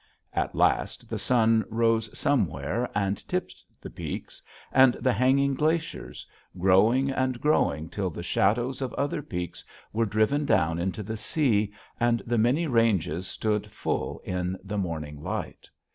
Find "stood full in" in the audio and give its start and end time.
13.27-14.57